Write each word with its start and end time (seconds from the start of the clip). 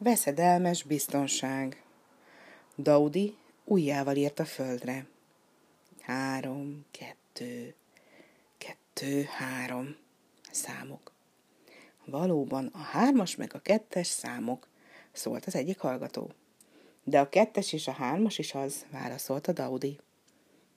Veszedelmes 0.00 0.82
biztonság. 0.82 1.82
Daudi 2.76 3.36
ujjával 3.64 4.16
írt 4.16 4.38
a 4.38 4.44
földre. 4.44 5.06
Három, 6.00 6.84
kettő, 6.90 7.74
kettő, 8.58 9.22
három 9.22 9.96
számok. 10.50 11.12
Valóban 12.04 12.70
a 12.72 12.78
hármas 12.78 13.36
meg 13.36 13.54
a 13.54 13.58
kettes 13.58 14.06
számok, 14.06 14.68
szólt 15.12 15.44
az 15.44 15.54
egyik 15.54 15.78
hallgató. 15.78 16.30
De 17.04 17.20
a 17.20 17.28
kettes 17.28 17.72
és 17.72 17.88
a 17.88 17.92
hármas 17.92 18.38
is 18.38 18.54
az, 18.54 18.86
válaszolta 18.90 19.52
Daudi. 19.52 19.98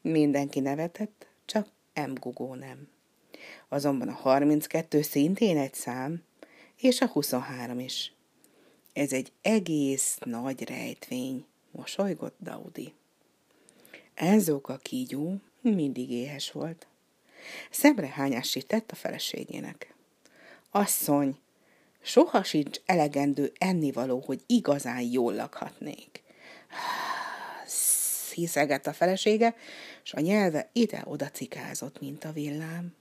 Mindenki 0.01 0.59
nevetett, 0.59 1.27
csak 1.45 1.67
M. 1.93 2.13
Gugó 2.13 2.53
nem. 2.53 2.87
Azonban 3.69 4.07
a 4.07 4.13
32 4.13 5.01
szintén 5.01 5.57
egy 5.57 5.73
szám, 5.73 6.23
és 6.77 7.01
a 7.01 7.07
23 7.07 7.79
is. 7.79 8.13
Ez 8.93 9.13
egy 9.13 9.31
egész 9.41 10.17
nagy 10.25 10.63
rejtvény, 10.63 11.45
mosolygott 11.71 12.35
Daudi. 12.39 12.93
Enzóka 14.13 14.77
kígyó 14.77 15.35
mindig 15.61 16.11
éhes 16.11 16.51
volt. 16.51 16.87
Szemre 17.69 18.07
hányást 18.07 18.67
tett 18.67 18.91
a 18.91 18.95
feleségének. 18.95 19.95
Asszony, 20.71 21.39
soha 22.01 22.43
sincs 22.43 22.79
elegendő 22.85 23.51
ennivaló, 23.57 24.19
hogy 24.25 24.41
igazán 24.45 25.01
jól 25.01 25.33
lakhatnék. 25.33 26.23
Sziszegett 27.65 28.87
a 28.87 28.93
felesége, 28.93 29.55
és 30.03 30.13
a 30.13 30.19
nyelve 30.19 30.69
ide-oda 30.73 31.29
cikázott, 31.29 31.99
mint 31.99 32.23
a 32.23 32.31
villám. 32.31 32.95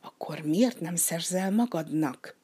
Akkor 0.00 0.40
miért 0.40 0.80
nem 0.80 0.96
szerzel 0.96 1.50
magadnak? 1.50 2.36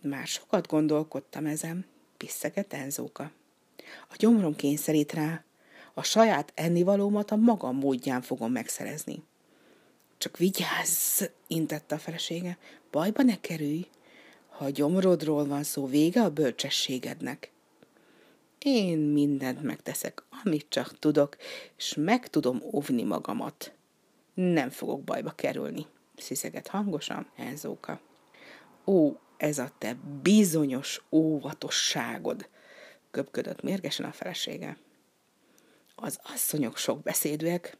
Már 0.00 0.26
sokat 0.26 0.66
gondolkodtam 0.66 1.46
ezen, 1.46 1.86
piszegett 2.24 2.72
Enzóka. 2.72 3.30
A 4.08 4.14
gyomrom 4.16 4.56
kényszerít 4.56 5.12
rá, 5.12 5.44
a 5.94 6.02
saját 6.02 6.52
ennivalómat 6.54 7.30
a 7.30 7.36
magam 7.36 7.76
módján 7.76 8.22
fogom 8.22 8.52
megszerezni. 8.52 9.22
Csak 10.18 10.36
vigyázz, 10.36 11.22
intette 11.46 11.94
a 11.94 11.98
felesége, 11.98 12.58
bajba 12.90 13.22
ne 13.22 13.40
kerülj. 13.40 13.86
Ha 14.48 14.64
a 14.64 14.70
gyomrodról 14.70 15.46
van 15.46 15.62
szó, 15.62 15.86
vége 15.86 16.22
a 16.22 16.30
bölcsességednek. 16.30 17.50
Én 18.58 18.98
mindent 18.98 19.62
megteszek, 19.62 20.22
amit 20.44 20.66
csak 20.68 20.98
tudok, 20.98 21.36
és 21.76 21.94
meg 21.94 22.28
tudom 22.28 22.62
óvni 22.72 23.02
magamat. 23.02 23.72
Nem 24.34 24.70
fogok 24.70 25.02
bajba 25.02 25.30
kerülni, 25.30 25.86
sziszeget 26.16 26.66
hangosan 26.66 27.26
Enzóka. 27.36 28.00
Ó, 28.86 29.12
ez 29.36 29.58
a 29.58 29.70
te 29.78 29.96
bizonyos 30.22 31.02
óvatosságod, 31.10 32.48
köpködött 33.10 33.62
mérgesen 33.62 34.06
a 34.06 34.12
felesége. 34.12 34.76
Az 35.94 36.18
asszonyok 36.22 36.76
sok 36.76 37.02
beszédűek, 37.02 37.76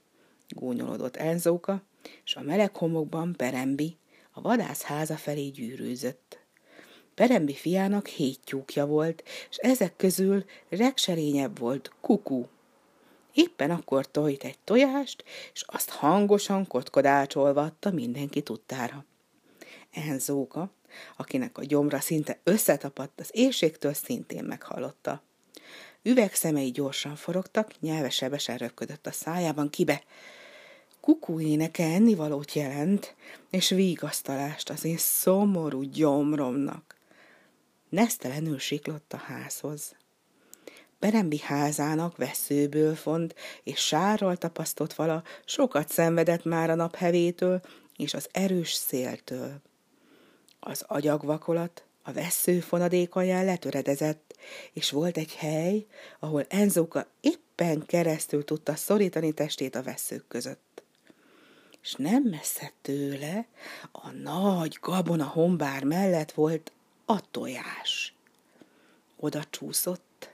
gúnyolódott 0.48 1.16
Enzóka, 1.16 1.83
és 2.24 2.36
a 2.36 2.42
meleg 2.42 2.77
homokban 2.77 3.33
Perembi 3.33 3.96
a 4.30 4.41
vadász 4.41 4.83
háza 4.83 5.16
felé 5.16 5.48
gyűrűzött. 5.48 6.38
Perembi 7.14 7.55
fiának 7.55 8.06
hét 8.06 8.41
tyúkja 8.44 8.86
volt, 8.86 9.22
és 9.50 9.56
ezek 9.56 9.96
közül 9.96 10.44
legserényebb 10.68 11.58
volt 11.58 11.92
Kuku. 12.00 12.46
Éppen 13.33 13.70
akkor 13.70 14.11
tojt 14.11 14.44
egy 14.44 14.58
tojást, 14.64 15.24
és 15.52 15.64
azt 15.66 15.91
hangosan 15.91 16.66
kotkodácsolvatta 16.66 17.91
mindenki 17.91 18.42
tudtára. 18.42 19.05
Enzóka, 19.91 20.70
akinek 21.16 21.58
a 21.58 21.64
gyomra 21.64 22.00
szinte 22.00 22.38
összetapadt 22.44 23.20
az 23.20 23.28
éjségtől, 23.33 23.92
szintén 23.92 24.44
meghallotta. 24.44 25.22
Üvegszemei 26.02 26.70
gyorsan 26.70 27.16
forogtak, 27.16 27.80
nyelve 27.80 28.11
sebesen 28.11 28.56
röpködött 28.56 29.06
a 29.06 29.12
szájában, 29.12 29.70
kibe. 29.70 30.02
Kukú 31.00 31.41
éneke 31.41 31.84
ennivalót 31.84 32.52
jelent, 32.52 33.14
és 33.51 33.68
vigasztalást 33.68 34.70
az 34.70 34.84
én 34.84 34.96
szomorú 34.98 35.83
gyomromnak. 35.83 36.96
Nesztelenül 37.89 38.58
siklott 38.58 39.12
a 39.12 39.17
házhoz. 39.17 39.95
Berembi 40.98 41.39
házának 41.39 42.17
veszőből 42.17 42.95
font, 42.95 43.34
és 43.62 43.86
sárral 43.86 44.36
tapasztott 44.36 44.92
vala 44.92 45.23
sokat 45.45 45.89
szenvedett 45.89 46.45
már 46.45 46.70
a 46.70 46.74
naphevétől 46.74 47.61
és 47.96 48.14
az 48.14 48.29
erős 48.33 48.73
széltől. 48.73 49.61
Az 50.67 50.85
agyagvakolat 50.86 51.85
a 52.02 52.13
vesző 52.13 52.61
fonadékaján 52.61 53.45
letöredezett, 53.45 54.36
és 54.73 54.91
volt 54.91 55.17
egy 55.17 55.35
hely, 55.35 55.86
ahol 56.19 56.45
Enzóka 56.48 57.07
éppen 57.20 57.86
keresztül 57.86 58.45
tudta 58.45 58.74
szorítani 58.74 59.33
testét 59.33 59.74
a 59.74 59.83
veszők 59.83 60.24
között. 60.29 60.83
És 61.83 61.95
nem 61.95 62.23
messze 62.23 62.73
tőle, 62.83 63.47
a 63.92 64.11
nagy 64.11 64.79
gabona 64.80 65.27
hombár 65.27 65.85
mellett 65.85 66.33
volt 66.33 66.73
a 67.05 67.30
tojás. 67.30 68.14
Oda 69.17 69.45
csúszott. 69.51 70.30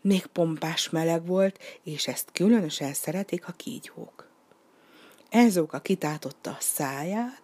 Még 0.00 0.26
pompás 0.26 0.90
meleg 0.90 1.26
volt, 1.26 1.58
és 1.82 2.06
ezt 2.06 2.28
különösen 2.32 2.92
szeretik 2.92 3.48
a 3.48 3.52
kígyók. 3.52 4.30
Enzóka 5.28 5.80
kitátotta 5.80 6.50
a 6.50 6.56
száját, 6.60 7.41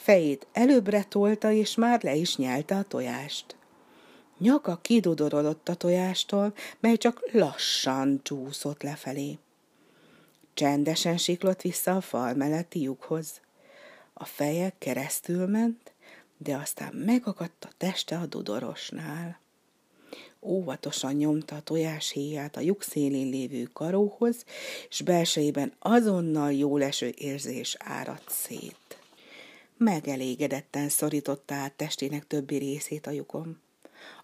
fejét 0.00 0.46
előbbre 0.52 1.02
tolta, 1.02 1.50
és 1.50 1.74
már 1.74 2.02
le 2.02 2.14
is 2.14 2.36
nyelte 2.36 2.76
a 2.76 2.82
tojást. 2.82 3.56
Nyaka 4.38 4.78
kidudorodott 4.82 5.68
a 5.68 5.74
tojástól, 5.74 6.54
mely 6.80 6.96
csak 6.96 7.20
lassan 7.32 8.20
csúszott 8.22 8.82
lefelé. 8.82 9.38
Csendesen 10.54 11.16
siklott 11.16 11.62
vissza 11.62 11.96
a 11.96 12.00
fal 12.00 12.34
melletti 12.34 12.80
lyukhoz. 12.80 13.40
A 14.12 14.24
feje 14.24 14.72
keresztül 14.78 15.46
ment, 15.46 15.92
de 16.38 16.56
aztán 16.56 16.94
megakadt 16.94 17.64
a 17.64 17.70
teste 17.76 18.18
a 18.18 18.26
dudorosnál. 18.26 19.40
Óvatosan 20.42 21.12
nyomta 21.12 21.56
a 21.56 21.60
tojáshéját 21.60 22.56
a 22.56 22.60
lyuk 22.60 22.82
szélén 22.82 23.28
lévő 23.28 23.62
karóhoz, 23.72 24.44
és 24.88 25.00
belsejében 25.00 25.72
azonnal 25.78 26.52
jóleső 26.52 27.14
érzés 27.16 27.76
áradt 27.78 28.30
szét. 28.30 28.99
Megelégedetten 29.82 30.88
szorította 30.88 31.54
át 31.54 31.72
testének 31.72 32.26
többi 32.26 32.56
részét 32.56 33.06
a 33.06 33.10
lyukon. 33.10 33.60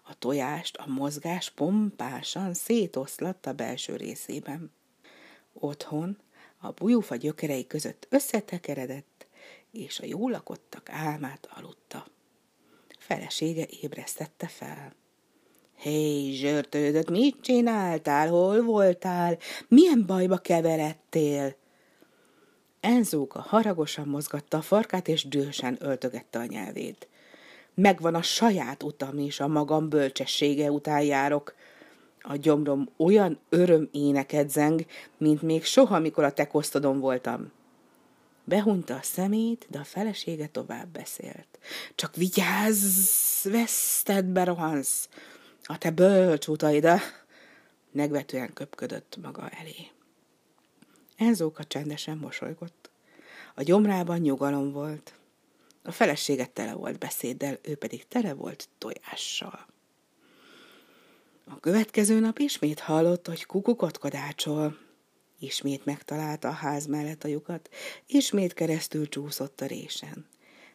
A 0.03 0.17
tojást 0.19 0.77
a 0.77 0.87
mozgás 0.87 1.49
pompásan 1.49 2.53
szétoszlatta 2.53 3.53
belső 3.53 3.95
részében. 3.95 4.71
Otthon 5.53 6.17
a 6.57 6.71
bujúfa 6.71 7.15
gyökerei 7.15 7.67
között 7.67 8.07
összetekeredett, 8.09 9.27
és 9.71 9.99
a 9.99 10.05
jól 10.05 10.31
lakottak 10.31 10.89
álmát 10.89 11.47
aludta. 11.51 12.07
Felesége 12.99 13.65
ébresztette 13.81 14.47
fel. 14.47 14.95
Hé, 15.77 16.31
zsörtődött, 16.31 17.09
mit 17.09 17.41
csináltál, 17.41 18.29
hol 18.29 18.61
voltál, 18.61 19.37
milyen 19.67 20.05
bajba 20.05 20.37
keveredtél? 20.37 21.55
Enzóka 22.79 23.39
haragosan 23.41 24.07
mozgatta 24.07 24.57
a 24.57 24.61
farkát, 24.61 25.07
és 25.07 25.27
dühösen 25.27 25.77
öltögette 25.79 26.39
a 26.39 26.45
nyelvét. 26.45 27.07
Megvan 27.73 28.15
a 28.15 28.21
saját 28.21 28.83
utam, 28.83 29.17
és 29.17 29.39
a 29.39 29.47
magam 29.47 29.89
bölcsessége 29.89 30.71
után 30.71 31.01
járok. 31.01 31.55
A 32.21 32.35
gyomrom 32.35 32.89
olyan 32.97 33.39
öröm 33.49 33.89
éneket 33.91 34.49
zeng, 34.49 34.85
mint 35.17 35.41
még 35.41 35.65
soha, 35.65 35.99
mikor 35.99 36.23
a 36.23 36.33
te 36.33 36.49
voltam. 36.81 37.51
Behunta 38.43 38.95
a 38.95 39.01
szemét, 39.01 39.65
de 39.69 39.79
a 39.79 39.83
felesége 39.83 40.47
tovább 40.47 40.87
beszélt. 40.87 41.59
Csak 41.95 42.15
vigyázz, 42.15 43.43
veszted 43.43 44.25
berohansz. 44.25 45.09
A 45.63 45.77
te 45.77 45.91
bölcs 45.91 46.47
utaida. 46.47 46.99
Negvetően 47.91 48.53
köpködött 48.53 49.17
maga 49.21 49.49
elé. 49.49 49.96
Enzóka 51.17 51.63
csendesen 51.63 52.17
mosolygott. 52.17 52.89
A 53.55 53.63
gyomrában 53.63 54.19
nyugalom 54.19 54.71
volt. 54.71 55.13
A 55.83 55.91
felesége 55.91 56.45
tele 56.45 56.73
volt 56.73 56.99
beszéddel, 56.99 57.59
ő 57.61 57.75
pedig 57.75 58.07
tele 58.07 58.33
volt 58.33 58.69
tojással. 58.77 59.65
A 61.45 61.59
következő 61.59 62.19
nap 62.19 62.39
ismét 62.39 62.79
hallott, 62.79 63.27
hogy 63.27 63.45
kukukot 63.45 63.97
kodácsol. 63.97 64.77
Ismét 65.39 65.85
megtalálta 65.85 66.47
a 66.47 66.51
ház 66.51 66.85
mellett 66.85 67.23
a 67.23 67.27
lyukat, 67.27 67.69
ismét 68.07 68.53
keresztül 68.53 69.09
csúszott 69.09 69.61
a 69.61 69.65
résen. 69.65 70.25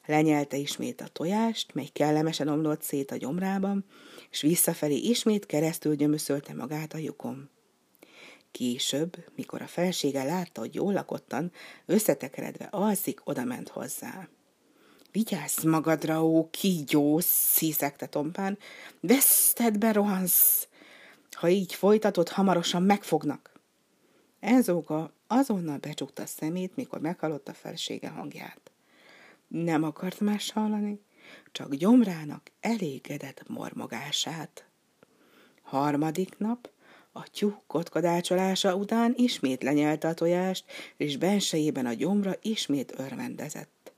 Lenyelte 0.06 0.56
ismét 0.56 1.00
a 1.00 1.08
tojást, 1.08 1.74
mely 1.74 1.88
kellemesen 1.92 2.48
omlott 2.48 2.82
szét 2.82 3.10
a 3.10 3.16
gyomrában, 3.16 3.84
és 4.30 4.40
visszafelé 4.40 4.96
ismét 4.96 5.46
keresztül 5.46 5.94
gyömöszölte 5.94 6.54
magát 6.54 6.94
a 6.94 6.98
lyukon. 6.98 7.50
Később, 8.52 9.16
mikor 9.34 9.62
a 9.62 9.66
felsége 9.66 10.24
látta, 10.24 10.60
hogy 10.60 10.74
jól 10.74 10.92
lakottan, 10.92 11.52
összetekeredve 11.86 12.68
alszik, 12.70 13.20
odament 13.24 13.68
hozzá. 13.68 14.28
Vigyázz 15.12 15.64
magadra, 15.64 16.24
ó, 16.24 16.50
kígyó, 16.50 17.18
sziszegte 17.22 18.06
tompán, 18.06 18.58
veszted 19.00 19.78
be 19.78 19.92
rohansz. 19.92 20.68
Ha 21.30 21.48
így 21.48 21.74
folytatod, 21.74 22.28
hamarosan 22.28 22.82
megfognak. 22.82 23.52
Enzóka 24.40 25.12
azonnal 25.26 25.78
becsukta 25.78 26.22
a 26.22 26.26
szemét, 26.26 26.76
mikor 26.76 27.00
meghallott 27.00 27.48
a 27.48 27.54
felsége 27.54 28.08
hangját. 28.08 28.70
Nem 29.48 29.82
akart 29.82 30.20
más 30.20 30.50
hallani, 30.50 31.00
csak 31.52 31.74
gyomrának 31.74 32.50
elégedett 32.60 33.48
mormogását. 33.48 34.66
Harmadik 35.62 36.38
nap 36.38 36.71
a 37.12 37.30
tyúk 37.30 37.62
kotkodácsolása 37.66 38.74
után 38.74 39.14
ismét 39.16 39.62
lenyelte 39.62 40.08
a 40.08 40.14
tojást, 40.14 40.64
és 40.96 41.16
bensejében 41.16 41.86
a 41.86 41.92
gyomra 41.92 42.34
ismét 42.42 42.98
örvendezett. 42.98 43.92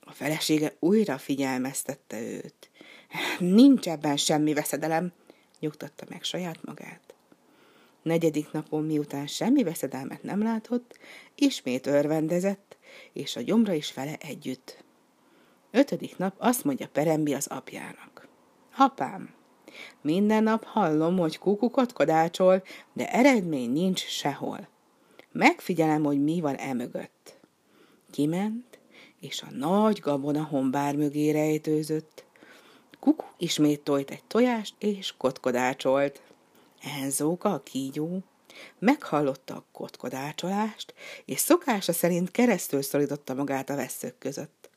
A 0.00 0.12
felesége 0.12 0.72
újra 0.78 1.18
figyelmeztette 1.18 2.20
őt. 2.20 2.70
Nincs 3.38 3.88
ebben 3.88 4.16
semmi 4.16 4.54
veszedelem, 4.54 5.12
nyugtatta 5.60 6.04
meg 6.08 6.22
saját 6.22 6.64
magát. 6.64 7.14
Negyedik 8.02 8.50
napon, 8.52 8.84
miután 8.84 9.26
semmi 9.26 9.62
veszedelmet 9.62 10.22
nem 10.22 10.42
látott, 10.42 10.98
ismét 11.34 11.86
örvendezett, 11.86 12.76
és 13.12 13.36
a 13.36 13.40
gyomra 13.40 13.72
is 13.72 13.94
vele 13.94 14.16
együtt. 14.16 14.84
Ötödik 15.70 16.16
nap 16.16 16.34
azt 16.38 16.64
mondja 16.64 16.88
Perembi 16.88 17.34
az 17.34 17.46
apjának. 17.46 18.28
Apám, 18.76 19.34
minden 20.00 20.42
nap 20.42 20.64
hallom, 20.64 21.18
hogy 21.18 21.38
kukukat 21.38 21.92
kodácsol, 21.92 22.62
de 22.92 23.12
eredmény 23.12 23.70
nincs 23.70 24.06
sehol. 24.06 24.68
Megfigyelem, 25.32 26.04
hogy 26.04 26.22
mi 26.22 26.40
van 26.40 26.54
emögött. 26.54 27.38
Kiment, 28.10 28.78
és 29.20 29.42
a 29.42 29.50
nagy 29.50 30.00
gabona 30.00 30.44
hombár 30.44 30.96
mögé 30.96 31.30
rejtőzött. 31.30 32.24
Kuku 33.00 33.24
ismét 33.38 33.80
tojt 33.80 34.10
egy 34.10 34.24
tojást, 34.24 34.74
és 34.78 35.14
kotkodácsolt. 35.16 36.22
Enzóka, 37.00 37.52
a 37.52 37.62
kígyó, 37.62 38.22
meghallotta 38.78 39.54
a 39.54 39.64
kotkodácsolást, 39.72 40.94
és 41.24 41.38
szokása 41.38 41.92
szerint 41.92 42.30
keresztül 42.30 42.82
szorította 42.82 43.34
magát 43.34 43.70
a 43.70 43.76
veszők 43.76 44.18
között. 44.18 44.70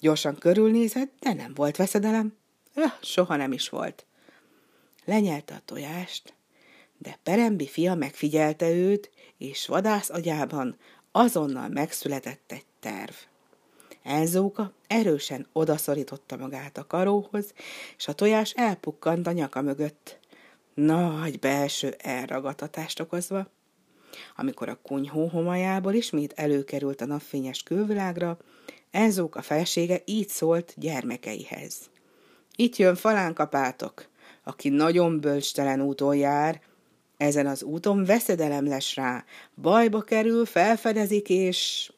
Gyorsan 0.00 0.38
körülnézett, 0.38 1.12
de 1.20 1.32
nem 1.32 1.54
volt 1.54 1.76
veszedelem. 1.76 2.36
Öh, 2.74 2.92
soha 3.00 3.36
nem 3.36 3.52
is 3.52 3.68
volt. 3.68 4.04
Lenyelte 5.04 5.54
a 5.54 5.62
tojást, 5.64 6.34
de 6.98 7.18
Perembi 7.22 7.66
fia 7.66 7.94
megfigyelte 7.94 8.70
őt, 8.70 9.10
és 9.38 9.66
vadász 9.66 10.10
agyában 10.10 10.76
azonnal 11.12 11.68
megszületett 11.68 12.52
egy 12.52 12.66
terv. 12.80 13.12
Enzóka 14.02 14.72
erősen 14.86 15.46
odaszorította 15.52 16.36
magát 16.36 16.78
a 16.78 16.86
karóhoz, 16.86 17.52
és 17.96 18.08
a 18.08 18.12
tojás 18.12 18.52
elpukkant 18.52 19.26
a 19.26 19.32
nyaka 19.32 19.62
mögött, 19.62 20.18
nagy 20.74 21.38
belső 21.38 21.94
elragadtatást 21.98 23.00
okozva. 23.00 23.50
Amikor 24.36 24.68
a 24.68 24.78
kunyhó 24.82 25.26
homajából 25.26 25.94
ismét 25.94 26.32
előkerült 26.32 27.00
a 27.00 27.06
napfényes 27.06 27.62
külvilágra, 27.62 28.38
Enzóka 28.90 29.42
felsége 29.42 30.02
így 30.04 30.28
szólt 30.28 30.74
gyermekeihez. 30.76 31.74
Itt 32.56 32.76
jön 32.76 32.94
falánkapátok, 32.94 34.08
aki 34.50 34.68
nagyon 34.68 35.20
bölcstelen 35.20 35.80
úton 35.80 36.16
jár, 36.16 36.60
ezen 37.16 37.46
az 37.46 37.62
úton 37.62 38.04
veszedelem 38.04 38.66
lesz 38.66 38.94
rá, 38.94 39.24
bajba 39.54 40.00
kerül, 40.02 40.46
felfedezik, 40.46 41.28
és... 41.28 41.92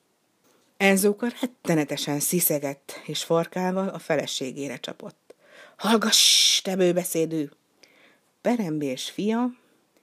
Enzóka 0.77 1.27
rettenetesen 1.41 2.21
sziszegett, 2.21 3.01
és 3.07 3.25
farkával 3.25 3.89
a 3.89 3.99
feleségére 3.99 4.77
csapott. 4.77 5.35
Hallgass, 5.77 6.61
te 6.61 6.77
bőbeszédű! 6.77 7.49
Perembi 8.41 8.87
és 8.87 9.11
fia 9.11 9.51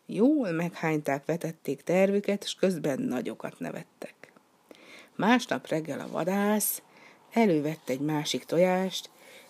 jól 0.06 0.52
meghányták, 0.52 1.26
vetették 1.26 1.82
tervüket, 1.82 2.44
és 2.44 2.54
közben 2.54 3.02
nagyokat 3.02 3.60
nevettek. 3.60 4.34
Másnap 5.16 5.68
reggel 5.68 6.00
a 6.00 6.12
vadász 6.12 6.82
elővette 7.32 7.94
egy 7.94 8.00
másik 8.00 8.46
tojást, 8.46 9.10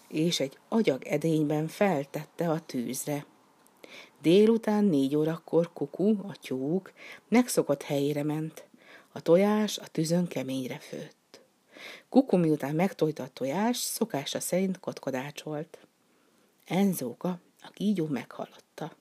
és 0.10 0.40
egy 0.40 0.58
agyag 0.68 1.06
edényben 1.06 1.68
feltette 1.68 2.50
a 2.50 2.60
tűzre. 2.60 3.26
Délután 4.22 4.84
négy 4.84 5.16
órakor 5.16 5.74
kuku, 5.74 6.10
a 6.10 6.36
tyúk, 6.42 6.94
megszokott 7.28 7.84
helyére 7.84 8.24
ment. 8.24 8.68
A 9.12 9.22
tojás 9.22 9.78
a 9.78 9.88
tűzön 9.88 10.28
keményre 10.28 10.80
főtt. 10.80 11.42
Kuku 12.10 12.38
miután 12.38 12.76
megtojta 12.76 13.24
a 13.24 13.30
tojást, 13.34 13.82
szokása 13.82 14.40
szerint 14.40 14.80
kotkodácsolt. 14.80 15.78
Enzóka, 16.66 17.40
a 17.62 17.70
kígyó 17.74 18.08
meghallotta. 18.08 18.96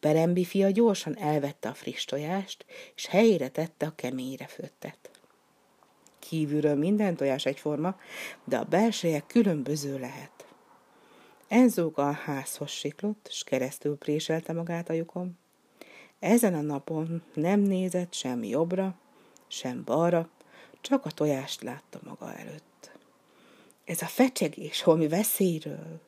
Perembi 0.00 0.44
fia 0.44 0.70
gyorsan 0.70 1.18
elvette 1.18 1.68
a 1.68 1.74
friss 1.74 2.04
tojást, 2.04 2.64
és 2.94 3.06
helyére 3.06 3.48
tette 3.48 3.86
a 3.86 3.94
keményre 3.94 4.46
főttet. 4.46 5.17
Kívülről 6.28 6.74
minden 6.74 7.16
tojás 7.16 7.46
egyforma, 7.46 7.96
de 8.44 8.56
a 8.56 8.64
belseje 8.64 9.20
különböző 9.26 9.98
lehet. 9.98 10.46
Enzóka 11.48 12.08
a 12.08 12.12
házhoz 12.12 12.70
siklott, 12.70 13.28
s 13.30 13.44
keresztül 13.44 13.96
préselte 13.96 14.52
magát 14.52 14.88
a 14.88 14.92
lyukon. 14.92 15.38
Ezen 16.18 16.54
a 16.54 16.60
napon 16.60 17.22
nem 17.34 17.60
nézett 17.60 18.12
sem 18.12 18.42
jobbra, 18.42 18.98
sem 19.46 19.82
balra, 19.84 20.28
csak 20.80 21.04
a 21.04 21.10
tojást 21.10 21.62
látta 21.62 22.00
maga 22.02 22.34
előtt. 22.34 22.90
Ez 23.84 24.02
a 24.02 24.06
fecsegés 24.06 24.82
holmi 24.82 25.08
veszélyről, 25.08 26.00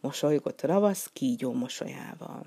mosolygott 0.00 0.62
ravasz 0.62 1.10
kígyó 1.12 1.52
mosolyával. 1.52 2.42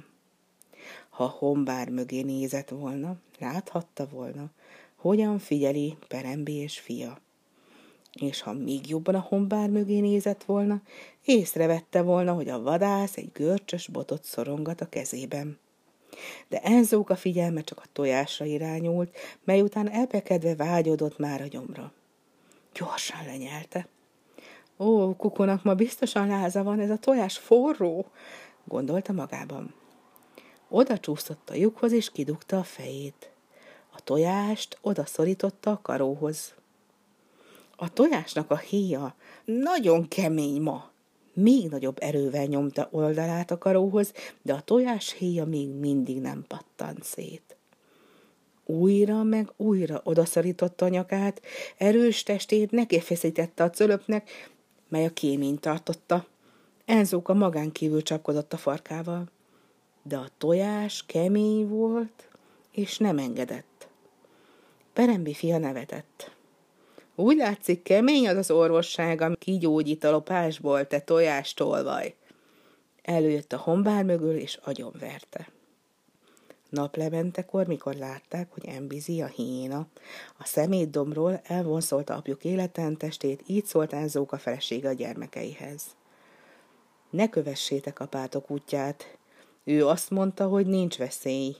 Ha 1.09 1.27
hombár 1.27 1.89
mögé 1.89 2.21
nézett 2.21 2.69
volna, 2.69 3.15
láthatta 3.39 4.07
volna, 4.07 4.51
hogyan 4.99 5.39
figyeli 5.39 5.97
Perembi 6.07 6.53
és 6.53 6.79
fia. 6.79 7.21
És 8.13 8.41
ha 8.41 8.53
még 8.53 8.89
jobban 8.89 9.15
a 9.15 9.25
hombár 9.27 9.69
mögé 9.69 9.99
nézett 9.99 10.43
volna, 10.43 10.81
észrevette 11.25 12.01
volna, 12.01 12.33
hogy 12.33 12.49
a 12.49 12.61
vadász 12.61 13.17
egy 13.17 13.31
görcsös 13.33 13.87
botot 13.87 14.23
szorongat 14.23 14.81
a 14.81 14.89
kezében. 14.89 15.59
De 16.47 16.59
Enzóka 16.61 17.15
figyelme 17.15 17.61
csak 17.61 17.79
a 17.79 17.89
tojásra 17.93 18.45
irányult, 18.45 19.17
mely 19.43 19.61
után 19.61 19.89
elpekedve 19.89 20.55
vágyodott 20.55 21.17
már 21.17 21.41
a 21.41 21.47
gyomra. 21.47 21.91
Gyorsan 22.73 23.25
lenyelte. 23.25 23.87
Ó, 24.77 25.15
kukunak 25.15 25.63
ma 25.63 25.73
biztosan 25.73 26.27
láza 26.27 26.63
van, 26.63 26.79
ez 26.79 26.89
a 26.89 26.97
tojás 26.97 27.37
forró, 27.37 28.05
gondolta 28.63 29.13
magában. 29.13 29.73
Oda 30.69 30.99
csúszott 30.99 31.49
a 31.49 31.55
lyukhoz, 31.55 31.91
és 31.91 32.11
kidugta 32.11 32.57
a 32.57 32.63
fejét. 32.63 33.31
A 33.99 34.03
tojást 34.03 34.77
oda 34.81 35.05
szorította 35.05 35.71
a 35.71 35.79
karóhoz. 35.81 36.53
A 37.75 37.93
tojásnak 37.93 38.51
a 38.51 38.57
héja 38.57 39.15
nagyon 39.45 40.07
kemény 40.07 40.61
ma. 40.61 40.89
Még 41.33 41.69
nagyobb 41.69 41.97
erővel 41.99 42.45
nyomta 42.45 42.87
oldalát 42.91 43.51
a 43.51 43.57
karóhoz, 43.57 44.13
de 44.41 44.53
a 44.53 44.61
tojás 44.61 45.13
héja 45.13 45.45
még 45.45 45.69
mindig 45.69 46.21
nem 46.21 46.45
pattant 46.47 47.03
szét. 47.03 47.55
Újra 48.65 49.23
meg 49.23 49.51
újra 49.57 50.01
odaszorította 50.03 50.85
a 50.85 50.89
nyakát, 50.89 51.41
erős 51.77 52.23
testét 52.23 52.71
nekifeszítette 52.71 53.63
a 53.63 53.69
cölöpnek, 53.69 54.51
mely 54.87 55.05
a 55.05 55.13
kéményt 55.13 55.61
tartotta. 55.61 56.25
Enzóka 56.85 57.33
magán 57.33 57.71
kívül 57.71 58.03
csapkodott 58.03 58.53
a 58.53 58.57
farkával. 58.57 59.29
De 60.03 60.17
a 60.17 60.29
tojás 60.37 61.03
kemény 61.05 61.67
volt, 61.67 62.29
és 62.71 62.97
nem 62.97 63.17
engedett. 63.17 63.78
Perembi 64.99 65.33
fia 65.33 65.57
nevetett. 65.57 66.31
Úgy 67.15 67.37
látszik, 67.37 67.81
kemény 67.83 68.27
az 68.27 68.37
az 68.37 68.51
orvosság, 68.51 69.21
ami 69.21 69.35
kigyógyít 69.35 70.03
a 70.03 70.11
lopásból, 70.11 70.87
te 70.87 70.99
tojástolvaj. 70.99 72.15
Előjött 73.01 73.53
a 73.53 73.57
hombár 73.57 74.03
mögül, 74.03 74.35
és 74.35 74.59
agyonverte. 74.63 75.49
Naplementekor, 76.69 77.67
mikor 77.67 77.95
látták, 77.95 78.51
hogy 78.51 78.65
Embizi, 78.65 79.21
a 79.21 79.25
hiéna, 79.25 79.87
a 80.37 80.45
szemétdomról 80.45 81.41
elvonszolta 81.43 82.15
apjuk 82.15 82.43
életen 82.43 82.97
testét, 82.97 83.43
így 83.45 83.65
szólt 83.65 83.93
Enzóka 83.93 84.37
felesége 84.37 84.89
a 84.89 84.93
gyermekeihez. 84.93 85.83
Ne 87.09 87.29
kövessétek 87.29 87.99
apátok 87.99 88.51
útját. 88.51 89.17
Ő 89.63 89.87
azt 89.87 90.09
mondta, 90.09 90.47
hogy 90.47 90.65
nincs 90.65 90.97
veszély, 90.97 91.55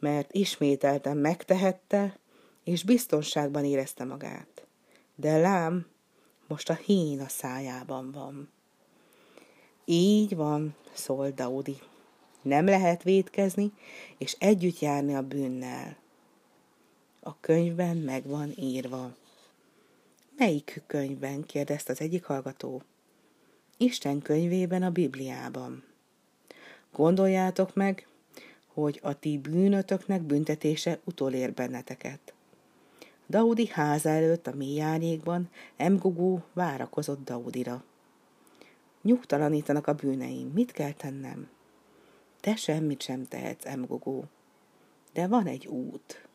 mert 0.00 0.32
ismételten 0.32 1.16
megtehette, 1.16 2.20
és 2.64 2.84
biztonságban 2.84 3.64
érezte 3.64 4.04
magát. 4.04 4.66
De 5.14 5.38
lám, 5.38 5.86
most 6.46 6.70
a 6.70 6.74
hín 6.74 7.20
a 7.20 7.28
szájában 7.28 8.10
van. 8.10 8.50
Így 9.84 10.36
van, 10.36 10.74
szólt 10.92 11.34
Daudi. 11.34 11.78
Nem 12.42 12.64
lehet 12.64 13.02
védkezni, 13.02 13.72
és 14.18 14.36
együtt 14.38 14.78
járni 14.78 15.14
a 15.14 15.22
bűnnel. 15.22 15.96
A 17.20 17.40
könyvben 17.40 17.96
meg 17.96 18.26
van 18.26 18.52
írva. 18.56 19.14
Melyik 20.36 20.82
könyvben? 20.86 21.44
kérdezte 21.44 21.92
az 21.92 22.00
egyik 22.00 22.24
hallgató. 22.24 22.82
Isten 23.76 24.22
könyvében, 24.22 24.82
a 24.82 24.90
Bibliában. 24.90 25.84
Gondoljátok 26.92 27.74
meg, 27.74 28.06
hogy 28.66 29.00
a 29.02 29.18
ti 29.18 29.38
bűnötöknek 29.38 30.22
büntetése 30.22 31.00
utolér 31.04 31.52
benneteket. 31.52 32.34
Daudi 33.32 33.66
háza 33.66 34.08
előtt 34.08 34.46
a 34.46 34.54
mély 34.54 34.80
árnyékban 34.80 35.48
Emgugú 35.76 36.42
várakozott 36.52 37.24
Daudira. 37.24 37.84
Nyugtalanítanak 39.02 39.86
a 39.86 39.92
bűneim, 39.92 40.50
mit 40.54 40.72
kell 40.72 40.92
tennem? 40.92 41.48
Te 42.40 42.56
semmit 42.56 43.02
sem 43.02 43.26
tehetsz, 43.26 43.66
Emgugú. 43.66 44.24
De 45.12 45.26
van 45.26 45.46
egy 45.46 45.66
út. 45.66 46.28